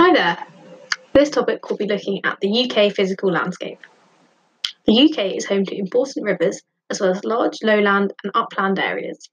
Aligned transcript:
Hi 0.00 0.14
there. 0.14 0.46
This 1.12 1.28
topic 1.28 1.68
will 1.68 1.76
be 1.76 1.88
looking 1.88 2.20
at 2.22 2.38
the 2.40 2.70
UK 2.70 2.92
physical 2.92 3.32
landscape. 3.32 3.80
The 4.86 4.96
UK 4.96 5.34
is 5.34 5.44
home 5.44 5.64
to 5.64 5.76
important 5.76 6.24
rivers 6.24 6.62
as 6.88 7.00
well 7.00 7.10
as 7.10 7.24
large 7.24 7.56
lowland 7.64 8.12
and 8.22 8.30
upland 8.32 8.78
areas. 8.78 9.28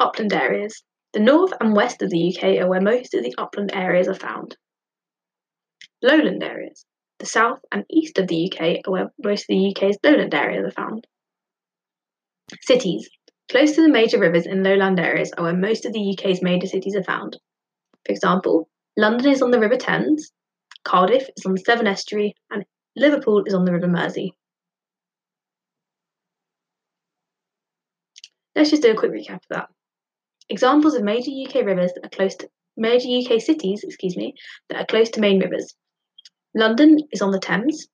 Upland 0.00 0.32
areas. 0.32 0.82
The 1.12 1.20
north 1.20 1.52
and 1.60 1.76
west 1.76 2.02
of 2.02 2.10
the 2.10 2.34
UK 2.34 2.60
are 2.60 2.68
where 2.68 2.80
most 2.80 3.14
of 3.14 3.22
the 3.22 3.32
upland 3.38 3.70
areas 3.72 4.08
are 4.08 4.14
found. 4.14 4.56
Lowland 6.02 6.42
areas. 6.42 6.84
The 7.20 7.26
south 7.26 7.60
and 7.70 7.84
east 7.88 8.18
of 8.18 8.26
the 8.26 8.52
UK 8.52 8.80
are 8.84 8.90
where 8.90 9.12
most 9.22 9.42
of 9.42 9.50
the 9.50 9.70
UK's 9.70 9.98
lowland 10.02 10.34
areas 10.34 10.66
are 10.66 10.72
found. 10.72 11.06
Cities. 12.62 13.08
Close 13.52 13.76
to 13.76 13.82
the 13.82 13.88
major 13.88 14.18
rivers 14.18 14.46
in 14.46 14.64
lowland 14.64 14.98
areas 14.98 15.30
are 15.38 15.44
where 15.44 15.56
most 15.56 15.86
of 15.86 15.92
the 15.92 16.18
UK's 16.18 16.42
major 16.42 16.66
cities 16.66 16.96
are 16.96 17.04
found. 17.04 17.38
For 18.06 18.12
example, 18.12 18.68
London 18.96 19.30
is 19.30 19.42
on 19.42 19.50
the 19.50 19.60
River 19.60 19.76
Thames, 19.76 20.30
Cardiff 20.84 21.28
is 21.36 21.44
on 21.44 21.52
the 21.52 21.60
Severn 21.60 21.86
Estuary, 21.86 22.34
and 22.50 22.64
Liverpool 22.96 23.44
is 23.46 23.54
on 23.54 23.64
the 23.64 23.72
River 23.72 23.88
Mersey. 23.88 24.32
Let's 28.54 28.70
just 28.70 28.82
do 28.82 28.90
a 28.90 28.96
quick 28.96 29.12
recap 29.12 29.36
of 29.36 29.42
that. 29.50 29.68
Examples 30.48 30.94
of 30.94 31.04
major 31.04 31.30
UK 31.30 31.64
rivers 31.64 31.92
that 31.94 32.06
are 32.06 32.16
close 32.16 32.34
to 32.36 32.48
major 32.76 33.08
UK 33.08 33.40
cities, 33.40 33.84
excuse 33.84 34.16
me, 34.16 34.34
that 34.68 34.78
are 34.78 34.86
close 34.86 35.10
to 35.10 35.20
main 35.20 35.40
rivers. 35.40 35.74
London 36.54 36.98
is 37.12 37.22
on 37.22 37.30
the 37.30 37.38
Thames, 37.38 37.86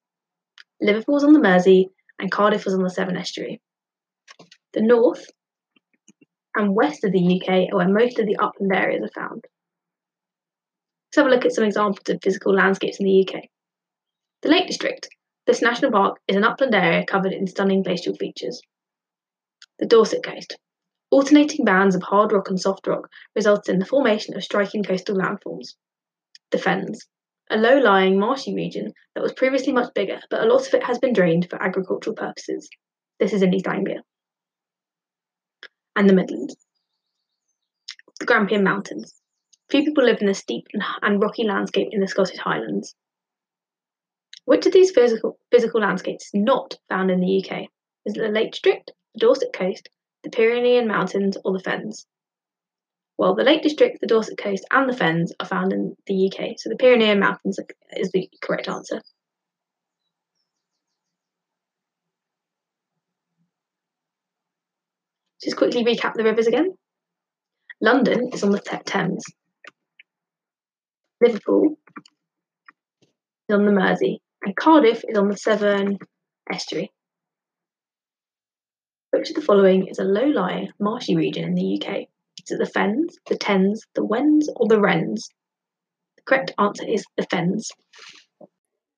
Liverpool 0.81 1.17
is 1.17 1.25
on 1.25 1.33
the 1.33 1.41
Mersey, 1.41 1.91
and 2.19 2.31
Cardiff 2.31 2.67
is 2.67 2.75
on 2.75 2.83
the 2.83 2.91
Severn 2.91 3.17
Estuary. 3.17 3.61
The 4.73 4.83
north 4.83 5.27
and 6.55 6.75
west 6.75 7.05
of 7.05 7.13
the 7.13 7.41
UK 7.41 7.73
are 7.73 7.77
where 7.77 7.89
most 7.89 8.19
of 8.19 8.27
the 8.27 8.37
upland 8.37 8.73
areas 8.75 9.03
are 9.03 9.21
found. 9.21 9.45
Let's 11.15 11.23
have 11.23 11.33
a 11.33 11.37
look 11.37 11.45
at 11.45 11.53
some 11.53 11.63
examples 11.63 12.09
of 12.09 12.19
physical 12.25 12.53
landscapes 12.53 12.99
in 12.99 13.07
the 13.07 13.21
UK. 13.21 13.45
The 14.43 14.49
Lake 14.49 14.67
District. 14.67 15.09
This 15.47 15.63
national 15.63 15.93
park 15.93 16.19
is 16.27 16.35
an 16.35 16.43
upland 16.43 16.75
area 16.75 17.07
covered 17.07 17.33
in 17.33 17.47
stunning 17.47 17.85
glacial 17.85 18.17
features. 18.17 18.61
The 19.79 19.87
Dorset 19.87 20.25
Coast. 20.25 20.57
Alternating 21.13 21.65
bands 21.65 21.95
of 21.95 22.03
hard 22.03 22.33
rock 22.33 22.51
and 22.51 22.61
soft 22.61 22.89
rock 22.89 23.09
resulted 23.37 23.75
in 23.75 23.79
the 23.79 23.87
formation 23.87 24.35
of 24.35 24.43
striking 24.43 24.83
coastal 24.83 25.17
landforms. 25.17 25.77
The 26.51 26.59
Fens. 26.59 27.07
A 27.49 27.59
low 27.59 27.79
lying, 27.79 28.19
marshy 28.19 28.53
region 28.53 28.93
that 29.15 29.23
was 29.23 29.33
previously 29.35 29.73
much 29.73 29.95
bigger, 29.95 30.19
but 30.31 30.43
a 30.43 30.53
lot 30.53 30.67
of 30.67 30.75
it 30.75 30.83
has 30.83 30.99
been 30.99 31.13
drained 31.13 31.49
for 31.49 31.63
agricultural 31.63 32.17
purposes. 32.17 32.69
This 33.21 33.33
is 33.33 33.41
in 33.41 33.55
East 33.55 33.69
Anglia. 33.69 34.03
And 35.95 36.11
the 36.11 36.15
Midlands. 36.15 36.57
The 38.19 38.27
Grampian 38.27 38.65
Mountains. 38.65 39.15
Few 39.75 39.83
people 39.83 40.05
live 40.05 40.19
in 40.21 40.29
the 40.29 40.35
steep 40.35 40.69
and 41.03 41.21
rocky 41.21 41.43
landscape 41.43 41.89
in 41.91 42.01
the 42.01 42.07
Scottish 42.07 42.39
Highlands. 42.39 42.95
Which 44.45 44.67
of 44.67 44.73
these 44.73 44.93
physical, 44.93 45.37
physical 45.51 45.81
landscapes 45.81 46.27
is 46.27 46.31
not 46.33 46.79
found 46.89 47.11
in 47.11 47.19
the 47.19 47.45
UK? 47.45 47.63
Is 48.07 48.17
it 48.17 48.21
the 48.21 48.29
Lake 48.29 48.53
District, 48.53 48.93
the 49.15 49.19
Dorset 49.19 49.53
Coast, 49.53 49.89
the 50.23 50.31
Pyrenean 50.31 50.87
Mountains, 50.87 51.37
or 51.45 51.53
the 51.53 51.59
Fens? 51.59 52.07
Well, 53.19 53.35
the 53.35 53.43
Lake 53.43 53.63
District, 53.63 54.01
the 54.01 54.07
Dorset 54.07 54.39
Coast, 54.39 54.65
and 54.71 54.89
the 54.89 54.97
Fens 54.97 55.33
are 55.41 55.47
found 55.47 55.73
in 55.73 55.97
the 56.07 56.31
UK, 56.31 56.57
so 56.57 56.69
the 56.69 56.77
Pyrenean 56.77 57.19
Mountains 57.19 57.59
is 57.97 58.13
the 58.13 58.31
correct 58.43 58.69
answer. 58.69 59.03
Just 65.43 65.57
quickly 65.57 65.85
recap 65.85 66.15
the 66.15 66.23
rivers 66.23 66.47
again. 66.47 66.77
London 67.81 68.31
is 68.33 68.45
on 68.45 68.53
the 68.53 68.61
Thames. 68.61 69.25
Liverpool 71.21 71.79
is 73.49 73.55
on 73.55 73.67
the 73.67 73.73
Mersey, 73.73 74.21
and 74.45 74.57
Cardiff 74.57 75.05
is 75.09 75.17
on 75.17 75.29
the 75.29 75.37
Severn 75.37 75.99
estuary. 76.53 76.93
Which 79.11 79.31
of 79.31 79.37
the 79.37 79.43
following 79.43 79.87
is 79.87 79.99
a 79.99 80.05
low-lying, 80.05 80.71
marshy 80.81 81.15
region 81.17 81.45
in 81.45 81.55
the 81.55 81.81
UK? 81.81 82.09
Is 82.43 82.51
it 82.51 82.59
the 82.59 82.67
Fens, 82.67 83.17
the 83.29 83.37
Tens, 83.37 83.87
the 83.95 84.05
Wens, 84.05 84.51
or 84.57 84.67
the 84.69 84.81
Wrens? 84.81 85.29
The 86.17 86.23
correct 86.27 86.53
answer 86.59 86.85
is 86.87 87.05
the 87.17 87.27
Fens. 87.31 87.71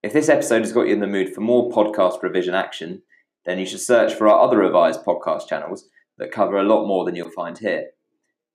If 0.03 0.13
this 0.13 0.29
episode 0.29 0.63
has 0.63 0.73
got 0.73 0.87
you 0.87 0.95
in 0.95 1.01
the 1.01 1.07
mood 1.07 1.35
for 1.35 1.43
more 1.43 1.71
podcast 1.71 2.23
revision 2.23 2.55
action, 2.55 3.03
then 3.45 3.59
you 3.59 3.67
should 3.67 3.81
search 3.81 4.15
for 4.15 4.27
our 4.27 4.41
other 4.41 4.59
revised 4.59 5.05
podcast 5.05 5.49
channels 5.49 5.89
that 6.19 6.33
cover 6.33 6.57
a 6.57 6.65
lot 6.65 6.87
more 6.87 7.05
than 7.05 7.15
you'll 7.15 7.31
find 7.31 7.59
here. 7.59 7.91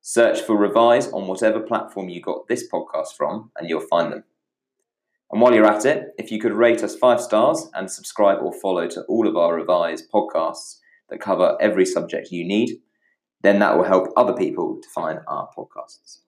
Search 0.01 0.41
for 0.41 0.57
Revise 0.57 1.11
on 1.11 1.27
whatever 1.27 1.59
platform 1.59 2.09
you 2.09 2.21
got 2.21 2.47
this 2.47 2.67
podcast 2.67 3.15
from, 3.15 3.51
and 3.55 3.69
you'll 3.69 3.81
find 3.81 4.11
them. 4.11 4.23
And 5.31 5.39
while 5.39 5.53
you're 5.53 5.65
at 5.65 5.85
it, 5.85 6.13
if 6.17 6.31
you 6.31 6.39
could 6.39 6.53
rate 6.53 6.83
us 6.83 6.95
five 6.95 7.21
stars 7.21 7.69
and 7.73 7.89
subscribe 7.89 8.39
or 8.41 8.51
follow 8.51 8.87
to 8.87 9.03
all 9.03 9.27
of 9.27 9.37
our 9.37 9.55
Revise 9.55 10.05
podcasts 10.13 10.79
that 11.09 11.21
cover 11.21 11.57
every 11.61 11.85
subject 11.85 12.31
you 12.31 12.43
need, 12.45 12.79
then 13.41 13.59
that 13.59 13.77
will 13.77 13.85
help 13.85 14.07
other 14.17 14.33
people 14.33 14.79
to 14.81 14.89
find 14.89 15.19
our 15.27 15.49
podcasts. 15.57 16.19